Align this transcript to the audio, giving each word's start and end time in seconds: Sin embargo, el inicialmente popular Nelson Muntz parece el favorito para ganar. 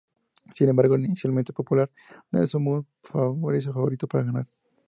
Sin 0.55 0.67
embargo, 0.67 0.95
el 0.95 1.05
inicialmente 1.05 1.53
popular 1.53 1.87
Nelson 2.31 2.63
Muntz 2.63 2.87
parece 3.43 3.67
el 3.67 3.73
favorito 3.75 4.07
para 4.07 4.23
ganar. 4.23 4.47